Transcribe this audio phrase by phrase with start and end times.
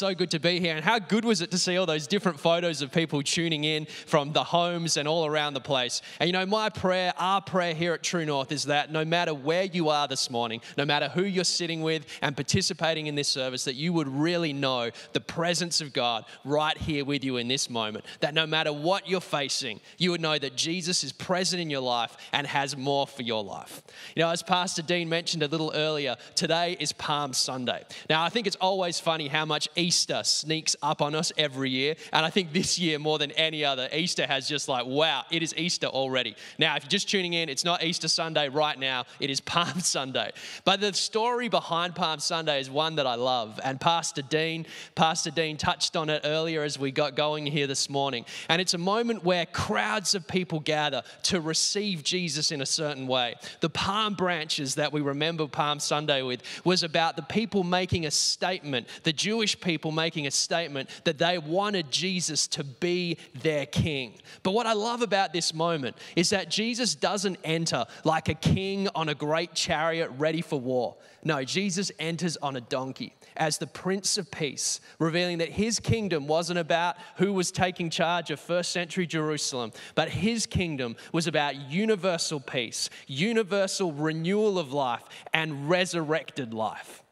[0.00, 0.76] So good to be here.
[0.76, 3.84] And how good was it to see all those different photos of people tuning in
[3.84, 6.00] from the homes and all around the place?
[6.18, 9.34] And you know, my prayer, our prayer here at True North is that no matter
[9.34, 13.28] where you are this morning, no matter who you're sitting with and participating in this
[13.28, 17.48] service, that you would really know the presence of God right here with you in
[17.48, 18.06] this moment.
[18.20, 21.82] That no matter what you're facing, you would know that Jesus is present in your
[21.82, 23.82] life and has more for your life.
[24.16, 27.84] You know, as Pastor Dean mentioned a little earlier, today is Palm Sunday.
[28.08, 31.96] Now, I think it's always funny how much Easter sneaks up on us every year.
[32.12, 35.42] And I think this year, more than any other, Easter has just like, wow, it
[35.42, 36.36] is Easter already.
[36.60, 39.80] Now, if you're just tuning in, it's not Easter Sunday right now, it is Palm
[39.80, 40.30] Sunday.
[40.64, 43.58] But the story behind Palm Sunday is one that I love.
[43.64, 44.64] And Pastor Dean,
[44.94, 48.24] Pastor Dean touched on it earlier as we got going here this morning.
[48.48, 53.08] And it's a moment where crowds of people gather to receive Jesus in a certain
[53.08, 53.34] way.
[53.58, 58.12] The palm branches that we remember Palm Sunday with was about the people making a
[58.12, 63.64] statement, the Jewish people people making a statement that they wanted Jesus to be their
[63.64, 64.12] king.
[64.42, 68.88] But what I love about this moment is that Jesus doesn't enter like a king
[68.94, 70.96] on a great chariot ready for war.
[71.24, 76.26] No, Jesus enters on a donkey as the Prince of Peace, revealing that his kingdom
[76.26, 81.56] wasn't about who was taking charge of first century Jerusalem, but his kingdom was about
[81.56, 87.02] universal peace, universal renewal of life, and resurrected life.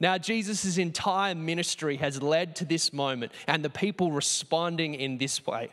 [0.00, 5.44] Now, Jesus' entire ministry has led to this moment and the people responding in this
[5.46, 5.70] way.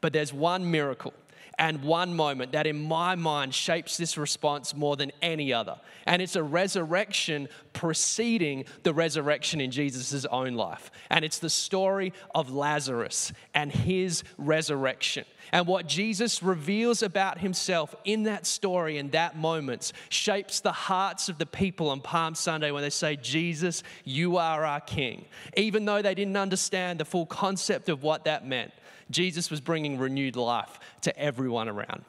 [0.00, 1.12] But there's one miracle
[1.58, 5.78] and one moment that, in my mind, shapes this response more than any other.
[6.06, 10.90] And it's a resurrection preceding the resurrection in Jesus' own life.
[11.10, 15.24] And it's the story of Lazarus and his resurrection.
[15.52, 21.28] And what Jesus reveals about himself in that story and that moment shapes the hearts
[21.28, 25.26] of the people on Palm Sunday when they say, Jesus, you are our King.
[25.56, 28.72] Even though they didn't understand the full concept of what that meant.
[29.10, 32.04] Jesus was bringing renewed life to everyone around.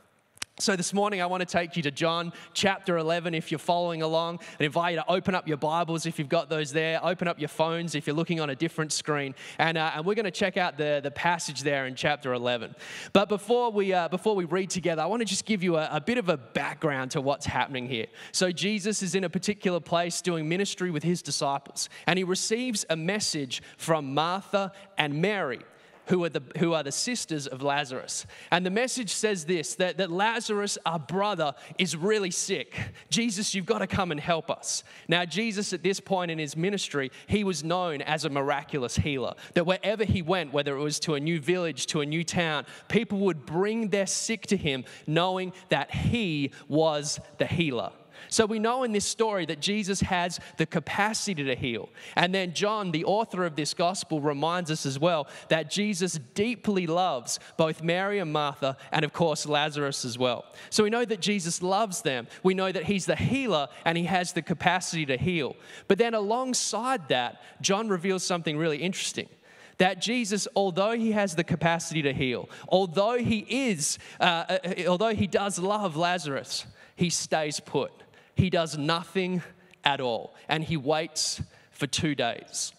[0.57, 4.01] So, this morning, I want to take you to John chapter 11 if you're following
[4.01, 7.27] along, and invite you to open up your Bibles if you've got those there, open
[7.27, 10.23] up your phones if you're looking on a different screen, and, uh, and we're going
[10.23, 12.73] to check out the, the passage there in chapter 11.
[13.11, 15.89] But before we, uh, before we read together, I want to just give you a,
[15.91, 18.07] a bit of a background to what's happening here.
[18.31, 22.85] So, Jesus is in a particular place doing ministry with his disciples, and he receives
[22.89, 25.59] a message from Martha and Mary
[26.07, 28.25] who are the, who are the sisters of Lazarus.
[28.51, 32.77] And the message says this that, that Lazarus, our brother, is really sick.
[33.09, 34.83] Jesus, you've got to come and help us.
[35.07, 39.33] Now, Jesus, at this point in his ministry, he was known as a miraculous healer.
[39.53, 42.65] That wherever he went, whether it was to a new village, to a new town,
[42.87, 47.91] people would bring their sick to him, knowing that he was the healer.
[48.29, 51.89] So we know in this story that Jesus has the capacity to heal.
[52.15, 56.87] And then John, the author of this gospel, reminds us as well that Jesus deeply
[56.87, 60.45] loves both Mary and Martha, and of course, Lazarus as well.
[60.69, 62.27] So we know that Jesus loves them.
[62.43, 65.55] We know that he's the healer and he has the capacity to heal.
[65.87, 69.29] But then alongside that, John reveals something really interesting
[69.77, 75.13] that Jesus, although he has the capacity to heal, although he is, uh, uh although
[75.13, 76.65] he does love Lazarus,
[76.95, 77.91] he stays put.
[78.35, 79.41] He does nothing
[79.83, 81.41] at all, and he waits
[81.71, 82.73] for two days.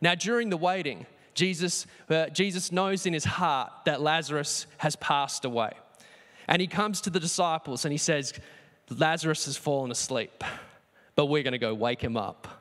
[0.00, 5.44] Now, during the waiting, Jesus, uh, Jesus knows in his heart that Lazarus has passed
[5.44, 5.72] away.
[6.48, 8.32] And he comes to the disciples and he says,
[8.90, 10.42] Lazarus has fallen asleep,
[11.14, 12.59] but we're going to go wake him up.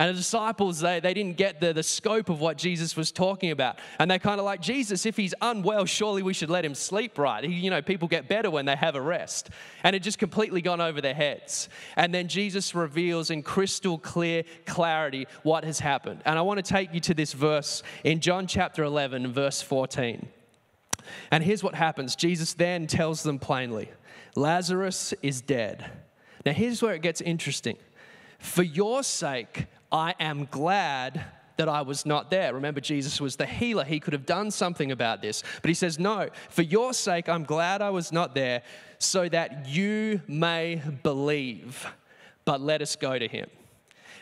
[0.00, 3.50] And the disciples, they, they didn't get the, the scope of what Jesus was talking
[3.50, 3.78] about.
[3.98, 7.18] And they kind of like, Jesus, if he's unwell, surely we should let him sleep
[7.18, 7.44] right.
[7.44, 9.50] He, you know, people get better when they have a rest.
[9.84, 11.68] And it just completely gone over their heads.
[11.96, 16.22] And then Jesus reveals in crystal clear clarity what has happened.
[16.24, 20.26] And I want to take you to this verse in John chapter 11, verse 14.
[21.30, 23.90] And here's what happens Jesus then tells them plainly
[24.34, 25.90] Lazarus is dead.
[26.46, 27.76] Now, here's where it gets interesting.
[28.38, 31.24] For your sake, I am glad
[31.56, 32.54] that I was not there.
[32.54, 33.84] Remember, Jesus was the healer.
[33.84, 35.42] He could have done something about this.
[35.60, 38.62] But he says, No, for your sake, I'm glad I was not there
[38.98, 41.86] so that you may believe.
[42.46, 43.48] But let us go to him.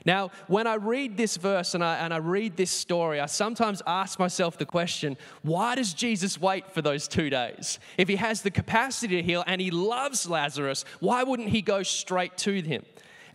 [0.05, 3.83] Now, when I read this verse and I, and I read this story, I sometimes
[3.87, 7.79] ask myself the question why does Jesus wait for those two days?
[7.97, 11.83] If he has the capacity to heal and he loves Lazarus, why wouldn't he go
[11.83, 12.85] straight to him?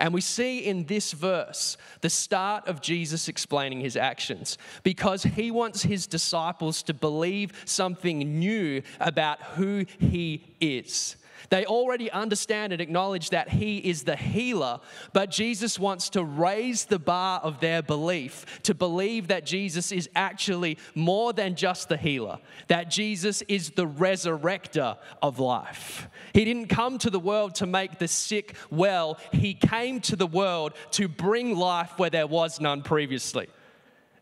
[0.04, 5.50] And we see in this verse the start of Jesus explaining his actions because he
[5.50, 11.16] wants his disciples to believe something new about who he is.
[11.50, 14.80] They already understand and acknowledge that He is the healer,
[15.14, 20.10] but Jesus wants to raise the bar of their belief to believe that Jesus is
[20.16, 26.08] actually more than just the healer, that Jesus is the resurrector of life.
[26.34, 30.28] He didn't come to the world to make the sick well, He came to the
[30.28, 33.48] world to bring life where there was none previously.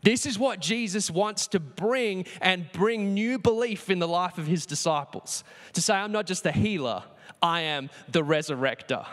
[0.03, 4.47] This is what Jesus wants to bring and bring new belief in the life of
[4.47, 5.43] his disciples.
[5.73, 7.03] To say, I'm not just the healer,
[7.41, 9.05] I am the resurrector.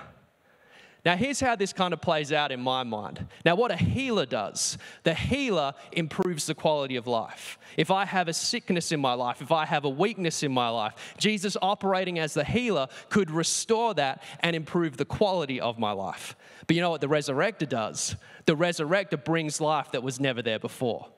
[1.04, 3.26] Now, here's how this kind of plays out in my mind.
[3.44, 7.58] Now, what a healer does, the healer improves the quality of life.
[7.76, 10.68] If I have a sickness in my life, if I have a weakness in my
[10.68, 15.92] life, Jesus operating as the healer could restore that and improve the quality of my
[15.92, 16.34] life.
[16.66, 18.16] But you know what the resurrector does?
[18.46, 21.08] The resurrector brings life that was never there before.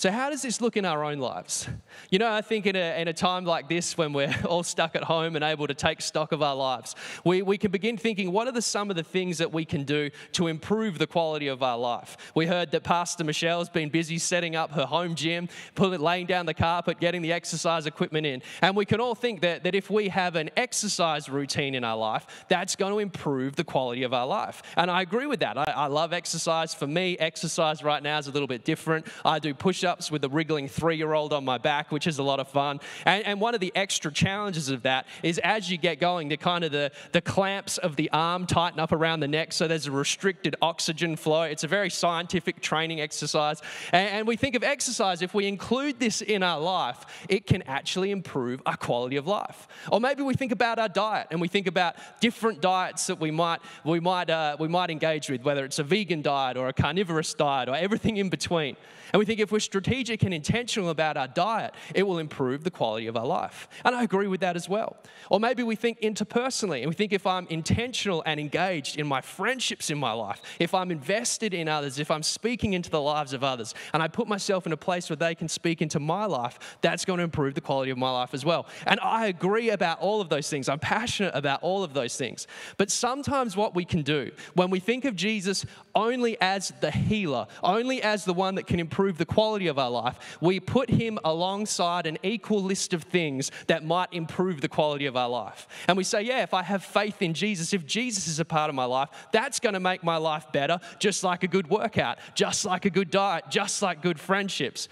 [0.00, 1.68] So, how does this look in our own lives?
[2.08, 4.96] You know, I think in a, in a time like this when we're all stuck
[4.96, 8.32] at home and able to take stock of our lives, we, we can begin thinking
[8.32, 11.48] what are the, some of the things that we can do to improve the quality
[11.48, 12.16] of our life?
[12.34, 16.46] We heard that Pastor Michelle's been busy setting up her home gym, pulling, laying down
[16.46, 18.40] the carpet, getting the exercise equipment in.
[18.62, 21.98] And we can all think that, that if we have an exercise routine in our
[21.98, 24.62] life, that's going to improve the quality of our life.
[24.76, 25.58] And I agree with that.
[25.58, 26.72] I, I love exercise.
[26.72, 29.06] For me, exercise right now is a little bit different.
[29.26, 32.06] I do push ups ups with a wriggling three year old on my back, which
[32.06, 32.80] is a lot of fun.
[33.04, 36.36] And, and one of the extra challenges of that is as you get going, the
[36.36, 39.86] kind of the, the clamps of the arm tighten up around the neck so there's
[39.86, 41.42] a restricted oxygen flow.
[41.42, 43.60] It's a very scientific training exercise.
[43.92, 47.62] And, and we think of exercise, if we include this in our life, it can
[47.62, 49.68] actually improve our quality of life.
[49.90, 53.30] Or maybe we think about our diet and we think about different diets that we
[53.30, 56.72] might, we might, uh, we might engage with, whether it's a vegan diet or a
[56.72, 58.76] carnivorous diet or everything in between.
[59.12, 62.70] And we think if we're strategic and intentional about our diet, it will improve the
[62.70, 63.68] quality of our life.
[63.84, 64.96] And I agree with that as well.
[65.30, 69.20] Or maybe we think interpersonally and we think if I'm intentional and engaged in my
[69.20, 73.32] friendships in my life, if I'm invested in others, if I'm speaking into the lives
[73.32, 76.26] of others, and I put myself in a place where they can speak into my
[76.26, 78.66] life, that's going to improve the quality of my life as well.
[78.86, 80.68] And I agree about all of those things.
[80.68, 82.46] I'm passionate about all of those things.
[82.76, 85.64] But sometimes what we can do when we think of Jesus
[85.94, 89.78] only as the healer, only as the one that can improve improve the quality of
[89.78, 94.68] our life, we put him alongside an equal list of things that might improve the
[94.68, 95.66] quality of our life.
[95.88, 98.68] And we say, yeah, if I have faith in Jesus, if Jesus is a part
[98.68, 102.18] of my life, that's going to make my life better, just like a good workout,
[102.34, 104.86] just like a good diet, just like good friendships.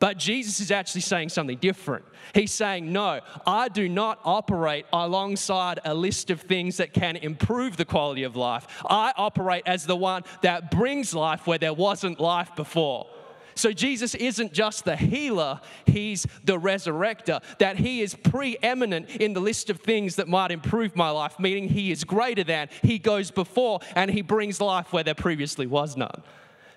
[0.00, 2.04] But Jesus is actually saying something different.
[2.34, 7.76] He's saying, No, I do not operate alongside a list of things that can improve
[7.76, 8.66] the quality of life.
[8.90, 13.06] I operate as the one that brings life where there wasn't life before.
[13.54, 17.42] So Jesus isn't just the healer, he's the resurrector.
[17.58, 21.68] That he is preeminent in the list of things that might improve my life, meaning
[21.68, 25.96] he is greater than, he goes before, and he brings life where there previously was
[25.96, 26.22] none.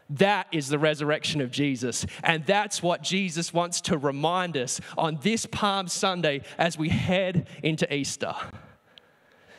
[0.10, 2.06] That is the resurrection of Jesus.
[2.24, 7.48] And that's what Jesus wants to remind us on this Palm Sunday as we head
[7.64, 8.36] into Easter.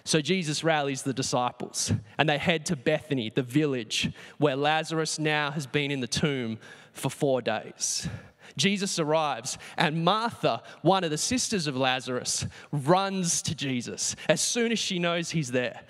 [0.07, 5.51] So Jesus rallies the disciples and they head to Bethany, the village where Lazarus now
[5.51, 6.59] has been in the tomb
[6.93, 8.09] for four days.
[8.57, 14.71] Jesus arrives, and Martha, one of the sisters of Lazarus, runs to Jesus as soon
[14.71, 15.81] as she knows he's there.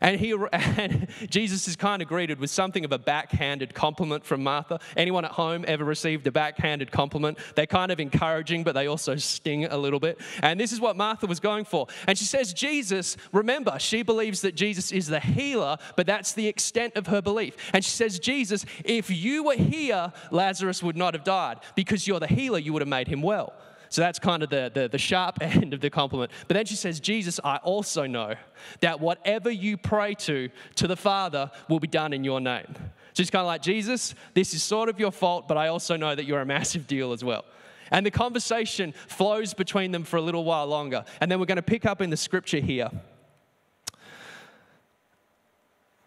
[0.00, 4.42] And, he, and Jesus is kind of greeted with something of a backhanded compliment from
[4.42, 4.80] Martha.
[4.96, 7.38] Anyone at home ever received a backhanded compliment?
[7.54, 10.20] They're kind of encouraging, but they also sting a little bit.
[10.42, 11.86] And this is what Martha was going for.
[12.06, 16.46] And she says, Jesus, remember, she believes that Jesus is the healer, but that's the
[16.46, 17.56] extent of her belief.
[17.72, 21.58] And she says, Jesus, if you were here, Lazarus would not have died.
[21.74, 23.54] Because you're the healer, you would have made him well.
[23.94, 26.32] So that's kind of the, the, the, sharp end of the compliment.
[26.48, 28.34] But then she says, Jesus, I also know
[28.80, 32.66] that whatever you pray to, to the Father, will be done in your name.
[32.74, 32.82] So
[33.22, 36.12] she's kind of like, Jesus, this is sort of your fault, but I also know
[36.12, 37.44] that you're a massive deal as well.
[37.92, 41.04] And the conversation flows between them for a little while longer.
[41.20, 42.90] And then we're going to pick up in the scripture here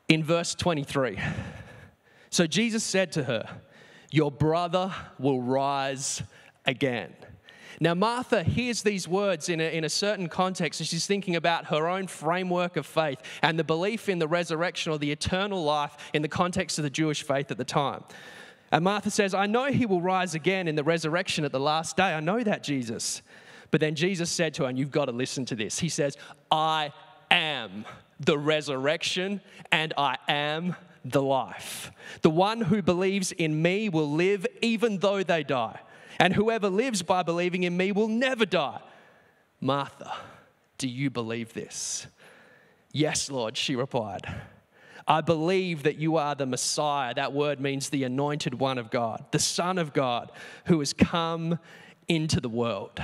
[0.10, 1.17] in verse 23.
[2.32, 3.48] So Jesus said to her,
[4.12, 6.22] Your brother will rise
[6.65, 7.13] again.
[7.79, 11.65] Now, Martha hears these words in a, in a certain context, and she's thinking about
[11.65, 15.96] her own framework of faith and the belief in the resurrection or the eternal life
[16.13, 18.03] in the context of the Jewish faith at the time.
[18.72, 21.96] And Martha says, I know he will rise again in the resurrection at the last
[21.96, 22.13] day.
[22.15, 23.22] I know that, Jesus.
[23.69, 26.17] But then Jesus said to her, and you've got to listen to this He says,
[26.51, 26.91] I
[27.29, 27.86] am
[28.19, 29.39] the resurrection
[29.72, 31.91] and I am the life.
[32.24, 35.79] The one who believes in me will live even though they die
[36.17, 38.81] and whoever lives by believing in me will never die.
[39.59, 40.13] Martha,
[40.77, 42.07] Do you believe this?
[42.91, 44.27] Yes, Lord, she replied.
[45.07, 47.13] I believe that you are the Messiah.
[47.13, 50.31] That word means the anointed one of God, the Son of God,
[50.65, 51.59] who has come
[52.07, 53.01] into the world.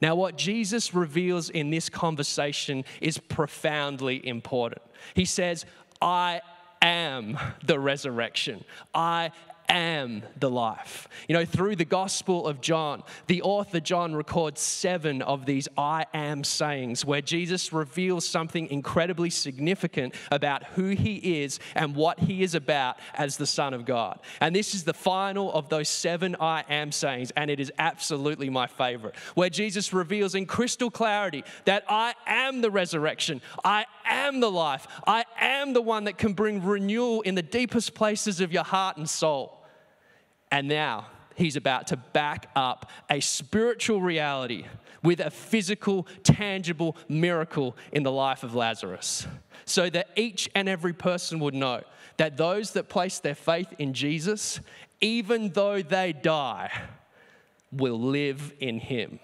[0.00, 4.82] Now, what Jesus reveals in this conversation is profoundly important.
[5.14, 5.64] He says,
[6.00, 6.40] I
[6.80, 8.64] am the resurrection.
[8.94, 9.30] I
[9.68, 11.08] am the life.
[11.28, 16.06] You know, through the Gospel of John, the author John records seven of these I
[16.12, 22.42] am sayings where Jesus reveals something incredibly significant about who he is and what he
[22.42, 24.20] is about as the Son of God.
[24.40, 28.50] And this is the final of those seven I am sayings, and it is absolutely
[28.50, 34.40] my favorite, where Jesus reveals in crystal clarity that I am the resurrection, I am
[34.40, 38.52] the life, I am the one that can bring renewal in the deepest places of
[38.52, 39.61] your heart and soul.
[40.52, 44.66] And now he's about to back up a spiritual reality
[45.02, 49.26] with a physical, tangible miracle in the life of Lazarus.
[49.64, 51.82] So that each and every person would know
[52.18, 54.60] that those that place their faith in Jesus,
[55.00, 56.70] even though they die,
[57.72, 59.18] will live in him.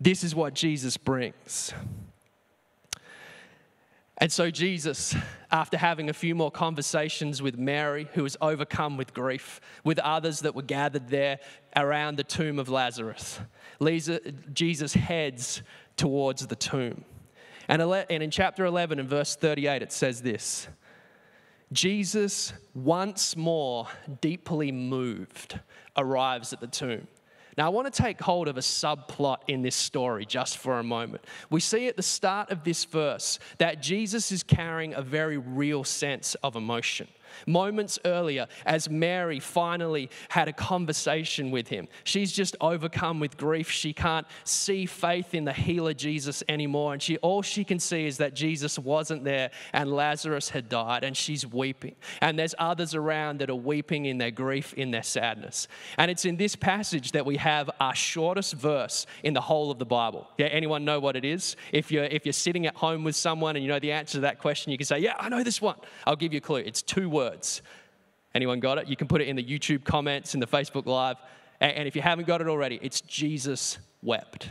[0.00, 1.72] This is what Jesus brings.
[4.20, 5.16] And so, Jesus,
[5.50, 10.40] after having a few more conversations with Mary, who was overcome with grief, with others
[10.40, 11.40] that were gathered there
[11.74, 13.40] around the tomb of Lazarus,
[13.80, 14.18] uh,
[14.52, 15.62] Jesus heads
[15.96, 17.04] towards the tomb.
[17.68, 20.68] And in chapter 11 and verse 38, it says this
[21.72, 23.86] Jesus, once more
[24.20, 25.60] deeply moved,
[25.96, 27.06] arrives at the tomb.
[27.56, 30.84] Now, I want to take hold of a subplot in this story just for a
[30.84, 31.24] moment.
[31.50, 35.84] We see at the start of this verse that Jesus is carrying a very real
[35.84, 37.08] sense of emotion.
[37.46, 43.70] Moments earlier, as Mary finally had a conversation with him, she's just overcome with grief.
[43.70, 46.92] She can't see faith in the healer Jesus anymore.
[46.92, 51.04] And she, all she can see is that Jesus wasn't there and Lazarus had died,
[51.04, 51.94] and she's weeping.
[52.20, 55.68] And there's others around that are weeping in their grief, in their sadness.
[55.98, 59.78] And it's in this passage that we have our shortest verse in the whole of
[59.78, 60.28] the Bible.
[60.38, 61.56] Yeah, anyone know what it is?
[61.72, 64.20] If you're, if you're sitting at home with someone and you know the answer to
[64.20, 65.76] that question, you can say, Yeah, I know this one.
[66.06, 66.62] I'll give you a clue.
[66.64, 67.60] It's two words words.
[68.34, 68.88] Anyone got it?
[68.88, 71.16] You can put it in the YouTube comments, in the Facebook Live.
[71.60, 74.50] And if you haven't got it already, it's Jesus wept.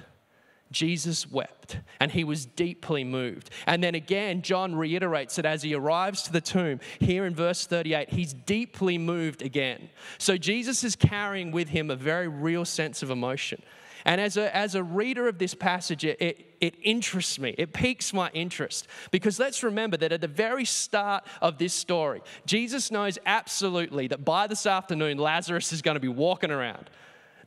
[0.71, 3.49] Jesus wept and he was deeply moved.
[3.65, 7.65] And then again, John reiterates that as he arrives to the tomb, here in verse
[7.65, 9.89] 38, he's deeply moved again.
[10.19, 13.63] So Jesus is carrying with him a very real sense of emotion.
[14.05, 17.55] And as a, as a reader of this passage, it, it, it interests me.
[17.57, 18.87] It piques my interest.
[19.11, 24.23] Because let's remember that at the very start of this story, Jesus knows absolutely that
[24.23, 26.89] by this afternoon, Lazarus is going to be walking around.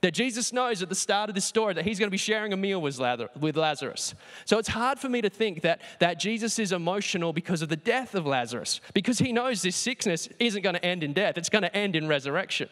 [0.03, 2.53] That Jesus knows at the start of this story that he's going to be sharing
[2.53, 4.15] a meal with Lazarus.
[4.45, 7.77] So it's hard for me to think that, that Jesus is emotional because of the
[7.77, 11.49] death of Lazarus, because he knows this sickness isn't going to end in death, it's
[11.49, 12.69] going to end in resurrection.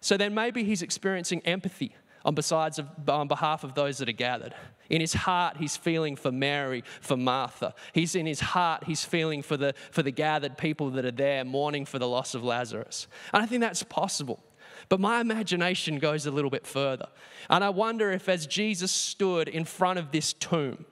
[0.00, 4.12] So then maybe he's experiencing empathy on, besides of, on behalf of those that are
[4.12, 4.54] gathered.
[4.88, 7.74] In his heart, he's feeling for Mary, for Martha.
[7.92, 11.44] He's in his heart, he's feeling for the, for the gathered people that are there
[11.44, 13.06] mourning for the loss of Lazarus.
[13.32, 14.42] And I think that's possible.
[14.88, 17.08] But my imagination goes a little bit further.
[17.48, 20.84] And I wonder if, as Jesus stood in front of this tomb,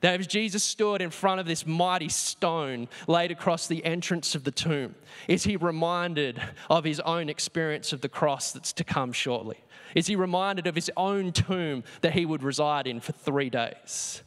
[0.00, 4.44] that if Jesus stood in front of this mighty stone laid across the entrance of
[4.44, 4.94] the tomb,
[5.26, 6.40] is he reminded
[6.70, 9.58] of his own experience of the cross that's to come shortly?
[9.94, 14.22] Is he reminded of his own tomb that he would reside in for three days?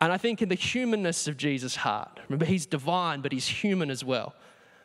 [0.00, 3.90] And I think in the humanness of Jesus' heart, remember, he's divine, but he's human
[3.90, 4.34] as well,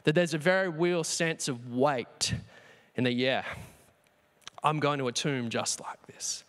[0.04, 2.34] that there's a very real sense of weight
[2.96, 3.44] in that, yeah,
[4.64, 6.44] I'm going to a tomb just like this.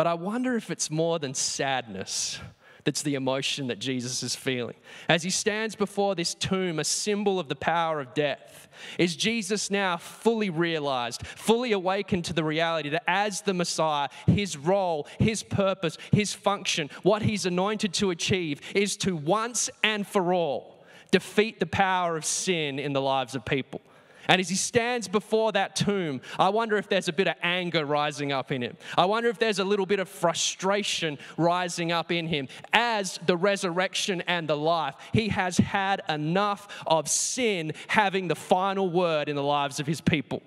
[0.00, 2.40] But I wonder if it's more than sadness
[2.84, 4.76] that's the emotion that Jesus is feeling.
[5.10, 9.70] As he stands before this tomb, a symbol of the power of death, is Jesus
[9.70, 15.42] now fully realized, fully awakened to the reality that as the Messiah, his role, his
[15.42, 21.60] purpose, his function, what he's anointed to achieve is to once and for all defeat
[21.60, 23.82] the power of sin in the lives of people.
[24.30, 27.84] And as he stands before that tomb, I wonder if there's a bit of anger
[27.84, 28.76] rising up in him.
[28.96, 32.46] I wonder if there's a little bit of frustration rising up in him.
[32.72, 38.88] As the resurrection and the life, he has had enough of sin having the final
[38.88, 40.44] word in the lives of his people.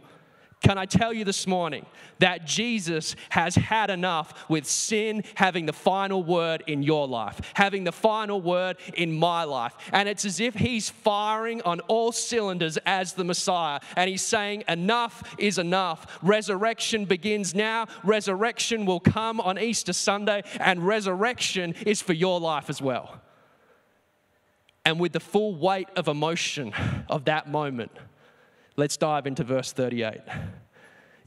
[0.63, 1.85] Can I tell you this morning
[2.19, 7.83] that Jesus has had enough with sin having the final word in your life, having
[7.83, 9.75] the final word in my life?
[9.91, 13.81] And it's as if he's firing on all cylinders as the Messiah.
[13.97, 16.17] And he's saying, Enough is enough.
[16.23, 17.87] Resurrection begins now.
[18.01, 23.19] Resurrection will come on Easter Sunday, and resurrection is for your life as well.
[24.85, 26.73] And with the full weight of emotion
[27.09, 27.91] of that moment,
[28.75, 30.21] Let's dive into verse 38.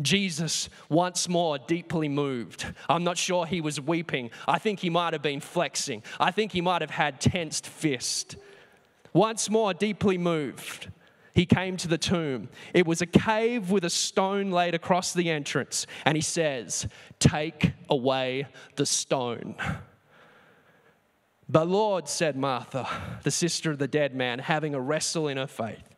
[0.03, 2.67] Jesus, once more, deeply moved.
[2.89, 4.31] I'm not sure he was weeping.
[4.47, 6.03] I think he might have been flexing.
[6.21, 8.37] I think he might have had tensed fist.
[9.13, 10.91] Once more, deeply moved,
[11.35, 12.49] he came to the tomb.
[12.75, 15.87] It was a cave with a stone laid across the entrance.
[16.05, 16.87] And he says,
[17.19, 19.55] Take away the stone.
[21.49, 22.89] But Lord, said Martha,
[23.23, 25.95] the sister of the dead man, having a wrestle in her faith,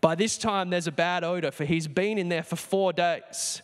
[0.00, 3.62] by this time, there's a bad odor, for he's been in there for four days.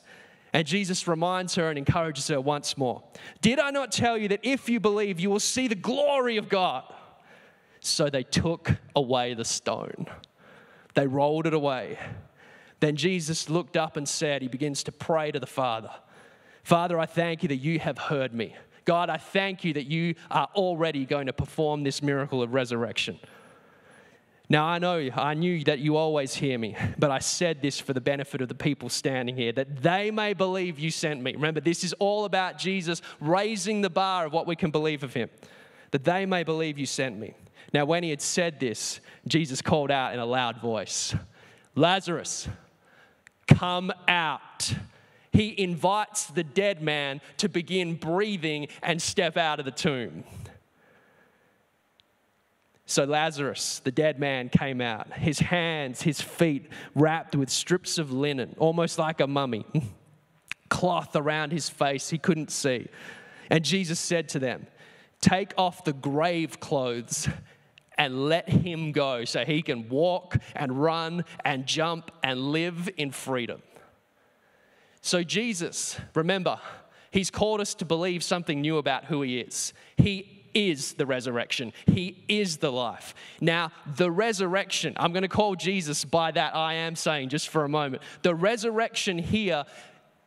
[0.52, 3.02] And Jesus reminds her and encourages her once more
[3.40, 6.48] Did I not tell you that if you believe, you will see the glory of
[6.48, 6.84] God?
[7.80, 10.06] So they took away the stone,
[10.94, 11.98] they rolled it away.
[12.80, 15.90] Then Jesus looked up and said, He begins to pray to the Father
[16.62, 18.54] Father, I thank you that you have heard me.
[18.84, 23.18] God, I thank you that you are already going to perform this miracle of resurrection.
[24.52, 27.94] Now, I know, I knew that you always hear me, but I said this for
[27.94, 31.32] the benefit of the people standing here, that they may believe you sent me.
[31.32, 35.14] Remember, this is all about Jesus raising the bar of what we can believe of
[35.14, 35.30] him,
[35.92, 37.32] that they may believe you sent me.
[37.72, 41.14] Now, when he had said this, Jesus called out in a loud voice,
[41.74, 42.46] Lazarus,
[43.46, 44.74] come out.
[45.32, 50.24] He invites the dead man to begin breathing and step out of the tomb.
[52.86, 58.12] So Lazarus, the dead man, came out, his hands, his feet wrapped with strips of
[58.12, 59.64] linen, almost like a mummy,
[60.68, 62.88] cloth around his face, he couldn't see.
[63.50, 64.66] And Jesus said to them,
[65.20, 67.28] Take off the grave clothes
[67.96, 73.12] and let him go so he can walk and run and jump and live in
[73.12, 73.62] freedom.
[75.00, 76.58] So, Jesus, remember,
[77.10, 79.72] he's called us to believe something new about who he is.
[79.96, 81.72] He is the resurrection.
[81.86, 83.14] He is the life.
[83.40, 87.64] Now, the resurrection, I'm going to call Jesus by that I am saying just for
[87.64, 88.02] a moment.
[88.22, 89.64] The resurrection here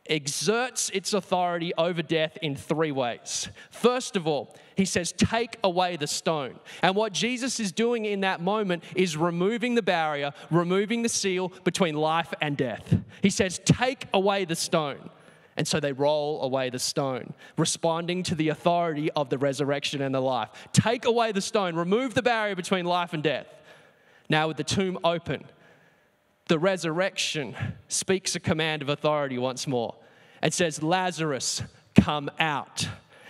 [0.08, 3.48] exerts its authority over death in three ways.
[3.70, 6.58] First of all, he says, Take away the stone.
[6.82, 11.52] And what Jesus is doing in that moment is removing the barrier, removing the seal
[11.64, 12.94] between life and death.
[13.22, 15.10] He says, Take away the stone.
[15.56, 20.14] And so they roll away the stone, responding to the authority of the resurrection and
[20.14, 20.50] the life.
[20.72, 23.46] Take away the stone, remove the barrier between life and death.
[24.28, 25.44] Now, with the tomb open,
[26.48, 27.56] the resurrection
[27.88, 29.94] speaks a command of authority once more.
[30.42, 31.62] It says, Lazarus,
[31.94, 32.88] come out.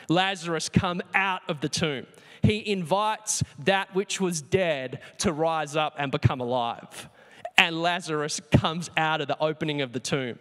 [0.09, 2.07] Lazarus, come out of the tomb.
[2.43, 7.09] He invites that which was dead to rise up and become alive.
[7.57, 10.39] And Lazarus comes out of the opening of the tomb.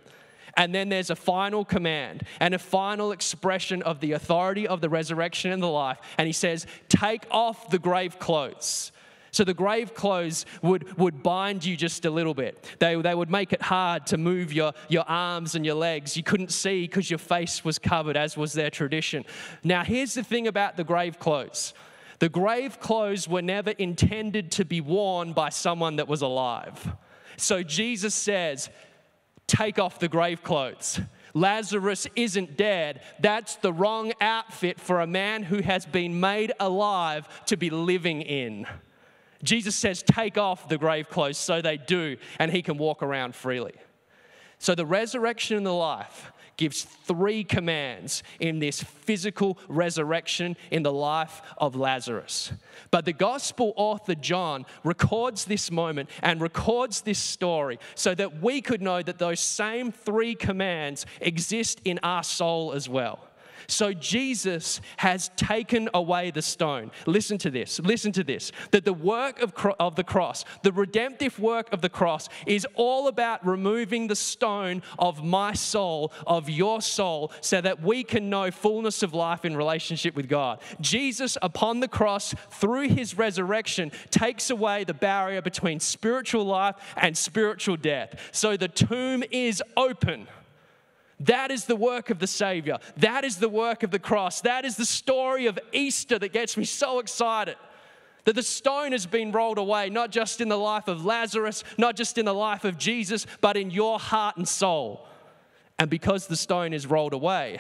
[0.58, 4.90] And then there's a final command and a final expression of the authority of the
[4.90, 6.00] resurrection and the life.
[6.18, 8.92] And he says, Take off the grave clothes.
[9.36, 12.74] So the grave clothes would, would bind you just a little bit.
[12.80, 16.16] They, they would make it hard to move your, your arms and your legs.
[16.16, 19.26] You couldn't see because your face was covered, as was their tradition.
[19.62, 21.74] Now, here's the thing about the grave clothes
[22.20, 26.96] the grave clothes were never intended to be worn by someone that was alive.
[27.36, 28.70] So Jesus says,
[29.48, 31.00] take off the grave clothes.
[31.34, 33.02] Lazarus isn't dead.
[33.20, 38.22] That's the wrong outfit for a man who has been made alive to be living
[38.22, 38.66] in.
[39.44, 43.36] Jesus says, Take off the grave clothes, so they do, and he can walk around
[43.36, 43.76] freely.
[44.58, 50.92] So the resurrection and the life gives three commands in this physical resurrection in the
[50.92, 52.52] life of Lazarus.
[52.92, 58.62] But the gospel author John records this moment and records this story so that we
[58.62, 63.20] could know that those same three commands exist in our soul as well.
[63.68, 66.92] So Jesus has taken away the stone.
[67.06, 67.80] Listen to this.
[67.80, 68.52] Listen to this.
[68.72, 73.08] That the work of, of the cross, the redemptive work of the cross, is all
[73.08, 78.52] about removing the stone of my soul, of your soul, so that we can know
[78.52, 80.62] fullness of life in relationship with God.
[80.82, 87.18] Jesus, upon the cross, through his resurrection, takes away the barrier between spiritual life and
[87.18, 88.30] spiritual death.
[88.32, 90.28] So the tomb is open.
[91.22, 92.78] That is the work of the Savior.
[92.98, 94.42] That is the work of the cross.
[94.42, 97.56] That is the story of Easter that gets me so excited.
[98.26, 101.96] That the stone has been rolled away, not just in the life of Lazarus, not
[101.96, 105.08] just in the life of Jesus, but in your heart and soul.
[105.78, 107.60] And because the stone is rolled away,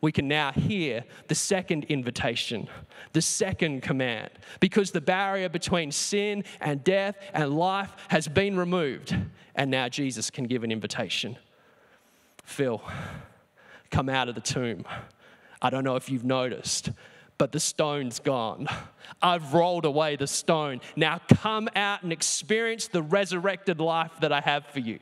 [0.00, 2.68] we can now hear the second invitation,
[3.12, 9.16] the second command, because the barrier between sin and death and life has been removed.
[9.54, 11.36] And now Jesus can give an invitation
[12.48, 12.82] Phil,
[13.90, 14.84] come out of the tomb.
[15.60, 16.90] I don't know if you've noticed,
[17.36, 18.66] but the stone's gone.
[19.20, 20.80] I've rolled away the stone.
[20.96, 24.98] Now come out and experience the resurrected life that I have for you.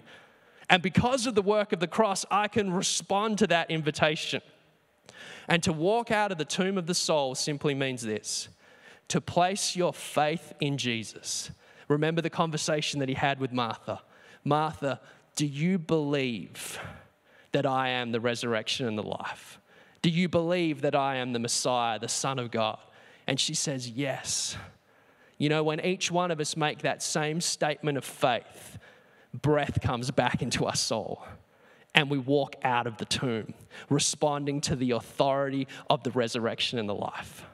[0.68, 4.42] And because of the work of the cross, I can respond to that invitation.
[5.48, 8.48] And to walk out of the tomb of the soul simply means this
[9.08, 11.52] to place your faith in Jesus.
[11.86, 14.02] Remember the conversation that he had with Martha.
[14.42, 15.00] Martha,
[15.36, 16.80] do you believe
[17.56, 19.58] that I am the resurrection and the life?
[20.02, 22.78] Do you believe that I am the Messiah, the Son of God?
[23.26, 24.58] And she says, Yes.
[25.38, 28.76] You know, when each one of us make that same statement of faith,
[29.32, 31.24] breath comes back into our soul
[31.94, 33.54] and we walk out of the tomb,
[33.88, 37.46] responding to the authority of the resurrection and the life.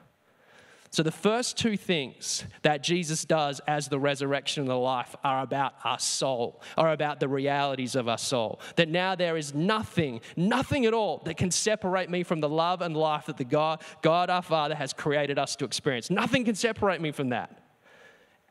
[0.93, 5.41] So, the first two things that Jesus does as the resurrection and the life are
[5.41, 8.59] about our soul, are about the realities of our soul.
[8.75, 12.83] That now there is nothing, nothing at all that can separate me from the love
[12.83, 16.11] and life that the God, God our Father has created us to experience.
[16.11, 17.59] Nothing can separate me from that.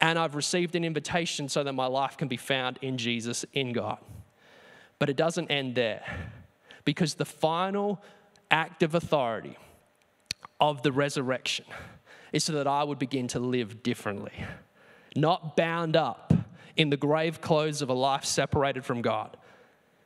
[0.00, 3.72] And I've received an invitation so that my life can be found in Jesus, in
[3.72, 3.98] God.
[4.98, 6.02] But it doesn't end there
[6.84, 8.02] because the final
[8.50, 9.56] act of authority
[10.58, 11.66] of the resurrection
[12.32, 14.32] is so that I would begin to live differently,
[15.14, 16.32] not bound up
[16.76, 19.36] in the grave clothes of a life separated from God,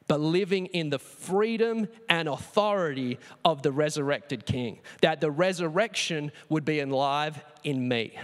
[0.08, 6.64] but living in the freedom and authority of the resurrected King, that the resurrection would
[6.64, 8.18] be alive in me.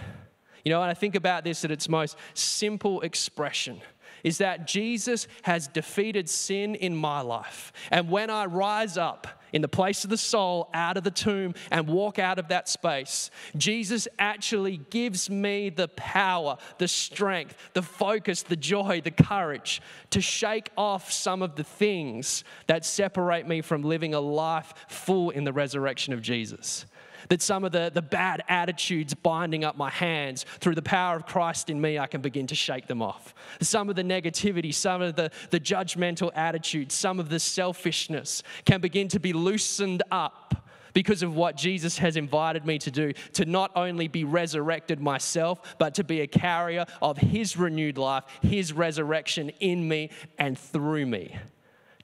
[0.64, 3.80] You know, when I think about this at its most simple expression,
[4.22, 7.72] is that Jesus has defeated sin in my life.
[7.90, 11.54] And when I rise up in the place of the soul out of the tomb
[11.70, 17.82] and walk out of that space, Jesus actually gives me the power, the strength, the
[17.82, 23.60] focus, the joy, the courage to shake off some of the things that separate me
[23.60, 26.86] from living a life full in the resurrection of Jesus
[27.28, 31.26] that some of the, the bad attitudes binding up my hands, through the power of
[31.26, 33.34] Christ in me, I can begin to shake them off.
[33.60, 38.80] Some of the negativity, some of the, the judgmental attitudes, some of the selfishness can
[38.80, 43.44] begin to be loosened up because of what Jesus has invited me to do to
[43.44, 48.72] not only be resurrected myself, but to be a carrier of His renewed life, His
[48.72, 51.36] resurrection in me and through me,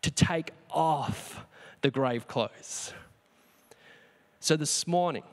[0.02, 1.44] to take off
[1.82, 2.92] the grave clothes.
[4.40, 5.24] So, this morning,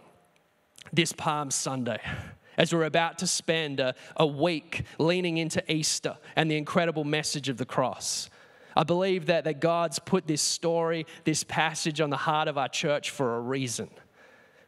[0.91, 1.99] this Palm Sunday,
[2.57, 7.47] as we're about to spend a, a, week leaning into Easter and the incredible message
[7.47, 8.31] of the cross,
[8.75, 12.67] I believe that, that God's put this story, this passage on the heart of our
[12.67, 13.89] church for a reason.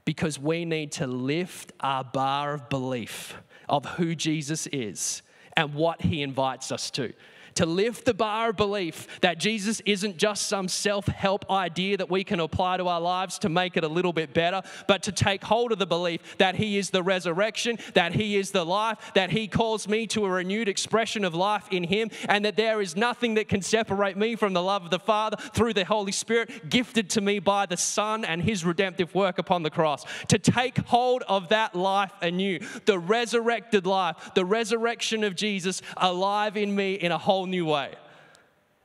[0.06, 3.36] Because we need to lift our bar of belief
[3.68, 5.24] of who Jesus is
[5.58, 7.12] and what he invites us to
[7.58, 12.10] to lift the bar of belief that Jesus isn't just some self help idea that
[12.10, 15.12] we can apply to our lives to make it a little bit better, but to
[15.12, 19.00] take hold of the belief that He is the resurrection, that He is the life,
[19.16, 22.80] that He calls me to a renewed expression of life in Him, and that there
[22.80, 26.12] is nothing that can separate me from the love of the Father through the Holy
[26.12, 30.06] Spirit gifted to me by the Son and His redemptive work upon the cross.
[30.28, 36.56] To take hold of that life anew, the resurrected life, the resurrection of Jesus alive
[36.56, 37.94] in me in a whole new way.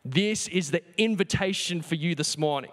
[0.04, 2.72] This is the invitation for you this morning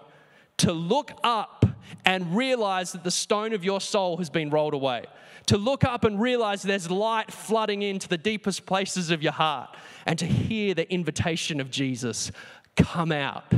[0.58, 1.64] to look up
[2.04, 5.04] and realize that the stone of your soul has been rolled away.
[5.46, 9.74] To look up and realize there's light flooding into the deepest places of your heart,
[10.06, 12.30] and to hear the invitation of Jesus
[12.76, 13.52] come out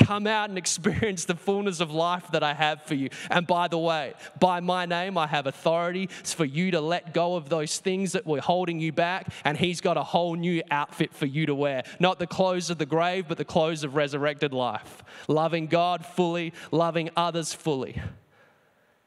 [0.00, 3.10] Come out and experience the fullness of life that I have for you.
[3.30, 7.14] And by the way, by my name, I have authority it's for you to let
[7.14, 9.28] go of those things that were holding you back.
[9.44, 11.84] And He's got a whole new outfit for you to wear.
[11.98, 15.02] Not the clothes of the grave, but the clothes of resurrected life.
[15.28, 18.00] Loving God fully, loving others fully,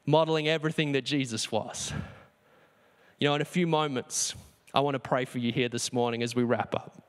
[0.06, 1.92] modeling everything that Jesus was.
[3.18, 4.34] You know, in a few moments,
[4.72, 7.00] I want to pray for you here this morning as we wrap up.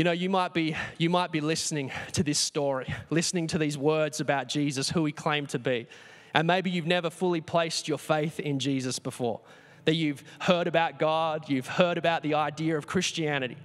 [0.00, 3.76] You know, you might be you might be listening to this story, listening to these
[3.76, 5.88] words about Jesus, who he claimed to be.
[6.32, 9.42] And maybe you've never fully placed your faith in Jesus before.
[9.84, 13.58] That you've heard about God, you've heard about the idea of Christianity.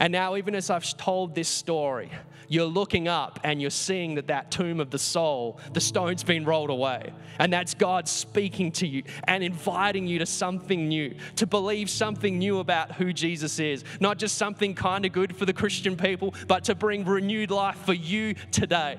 [0.00, 2.10] And now, even as I've told this story,
[2.48, 6.46] you're looking up and you're seeing that that tomb of the soul, the stone's been
[6.46, 7.12] rolled away.
[7.38, 12.38] And that's God speaking to you and inviting you to something new, to believe something
[12.38, 13.84] new about who Jesus is.
[14.00, 17.76] Not just something kind of good for the Christian people, but to bring renewed life
[17.84, 18.98] for you today.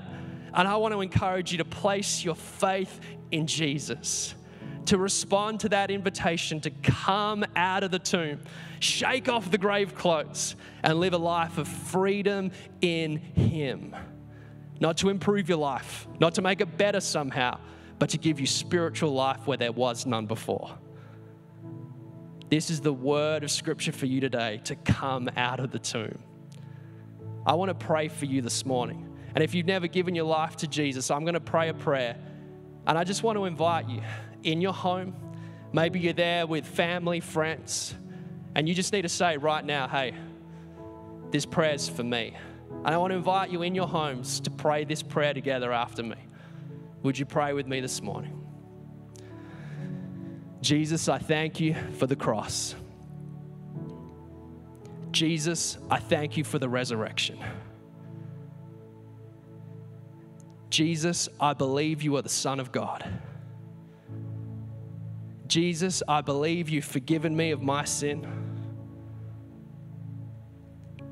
[0.53, 2.99] And I want to encourage you to place your faith
[3.31, 4.35] in Jesus
[4.85, 8.39] to respond to that invitation to come out of the tomb,
[8.81, 13.95] shake off the grave clothes, and live a life of freedom in Him.
[14.79, 17.59] Not to improve your life, not to make it better somehow,
[17.99, 20.77] but to give you spiritual life where there was none before.
[22.49, 26.23] This is the word of Scripture for you today to come out of the tomb.
[27.45, 29.07] I want to pray for you this morning.
[29.35, 32.17] And if you've never given your life to Jesus, I'm going to pray a prayer.
[32.87, 34.01] And I just want to invite you
[34.43, 35.15] in your home.
[35.71, 37.95] Maybe you're there with family, friends,
[38.55, 40.13] and you just need to say right now, hey,
[41.31, 42.35] this prayer's for me.
[42.69, 46.03] And I want to invite you in your homes to pray this prayer together after
[46.03, 46.15] me.
[47.03, 48.37] Would you pray with me this morning?
[50.61, 52.75] Jesus, I thank you for the cross.
[55.11, 57.39] Jesus, I thank you for the resurrection.
[60.69, 63.03] Jesus, I believe you are the Son of God.
[65.51, 68.25] Jesus, I believe you've forgiven me of my sin.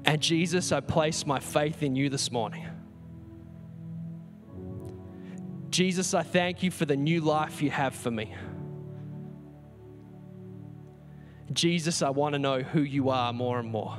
[0.05, 2.65] And Jesus, I place my faith in you this morning.
[5.69, 8.33] Jesus, I thank you for the new life you have for me.
[11.51, 13.97] Jesus, I want to know who you are more and more.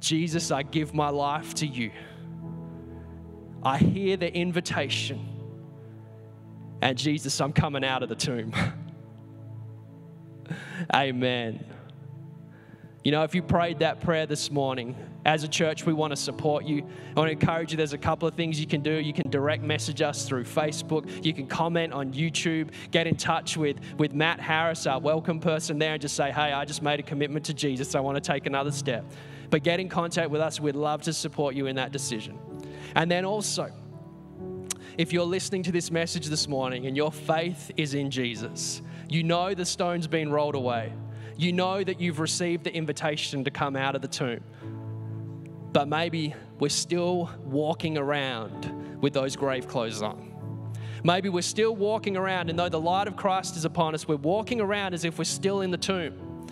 [0.00, 1.90] Jesus, I give my life to you.
[3.62, 5.41] I hear the invitation
[6.82, 8.52] and Jesus, I'm coming out of the tomb.
[10.94, 11.64] Amen.
[13.04, 16.16] You know, if you prayed that prayer this morning, as a church, we want to
[16.16, 16.84] support you.
[17.16, 17.76] I want to encourage you.
[17.76, 18.92] There's a couple of things you can do.
[18.92, 21.24] You can direct message us through Facebook.
[21.24, 22.70] You can comment on YouTube.
[22.90, 26.52] Get in touch with, with Matt Harris, our welcome person there, and just say, hey,
[26.52, 27.94] I just made a commitment to Jesus.
[27.94, 29.04] I want to take another step.
[29.50, 30.58] But get in contact with us.
[30.58, 32.38] We'd love to support you in that decision.
[32.96, 33.70] And then also,
[34.98, 39.22] if you're listening to this message this morning and your faith is in Jesus, you
[39.22, 40.92] know the stone's been rolled away.
[41.36, 44.44] You know that you've received the invitation to come out of the tomb.
[45.72, 50.30] But maybe we're still walking around with those grave clothes on.
[51.04, 54.16] Maybe we're still walking around, and though the light of Christ is upon us, we're
[54.16, 56.46] walking around as if we're still in the tomb.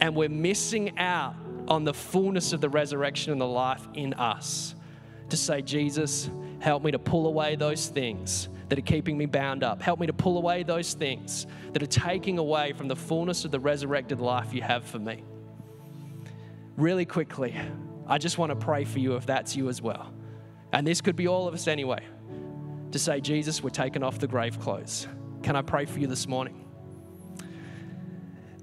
[0.00, 1.34] And we're missing out
[1.68, 4.74] on the fullness of the resurrection and the life in us.
[5.30, 9.62] To say, Jesus, Help me to pull away those things that are keeping me bound
[9.62, 9.80] up.
[9.80, 13.50] Help me to pull away those things that are taking away from the fullness of
[13.50, 15.22] the resurrected life you have for me.
[16.76, 17.54] Really quickly,
[18.06, 20.12] I just want to pray for you if that's you as well.
[20.72, 22.04] And this could be all of us anyway.
[22.92, 25.06] To say, Jesus, we're taking off the grave clothes.
[25.42, 26.64] Can I pray for you this morning?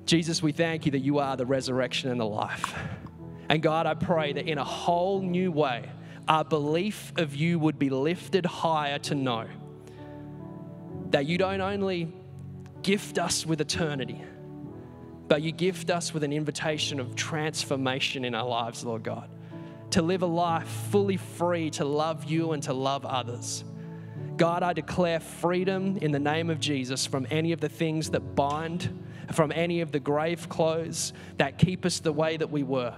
[0.06, 2.76] Jesus, we thank you that you are the resurrection and the life.
[3.50, 5.90] And God, I pray that in a whole new way,
[6.28, 9.48] our belief of you would be lifted higher to know
[11.10, 12.12] that you don't only
[12.82, 14.22] gift us with eternity,
[15.28, 19.30] but you gift us with an invitation of transformation in our lives, Lord God.
[19.92, 23.64] To live a life fully free to love you and to love others.
[24.38, 28.36] God, I declare freedom in the name of Jesus from any of the things that
[28.36, 32.96] bind, from any of the grave clothes that keep us the way that we were.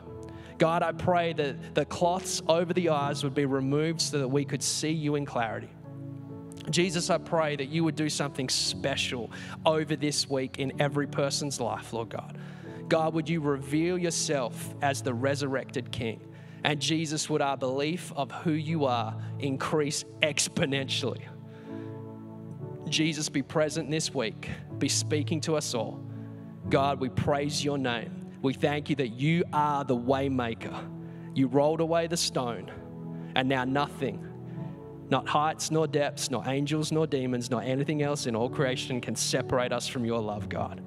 [0.57, 4.45] God, I pray that the cloths over the eyes would be removed so that we
[4.45, 5.69] could see you in clarity.
[6.69, 9.31] Jesus, I pray that you would do something special
[9.65, 12.37] over this week in every person's life, Lord God.
[12.87, 16.21] God, would you reveal yourself as the resurrected King?
[16.63, 21.21] And Jesus, would our belief of who you are increase exponentially?
[22.89, 26.03] Jesus, be present this week, be speaking to us all.
[26.69, 28.24] God, we praise your name.
[28.45, 30.87] We thank you that you are the waymaker.
[31.33, 32.71] You rolled away the stone,
[33.35, 34.23] and now nothing,
[35.09, 39.15] not heights, nor depths, nor angels, nor demons, nor anything else in all creation can
[39.15, 40.83] separate us from your love, God.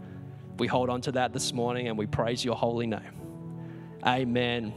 [0.61, 3.01] We hold on to that this morning and we praise your holy name.
[4.07, 4.73] Amen.